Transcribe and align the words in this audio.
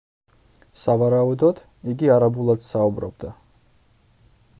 სავარაუდოდ, 0.83 1.61
იგი 1.93 2.09
არაბულად 2.15 2.65
საუბრობდა. 2.69 3.31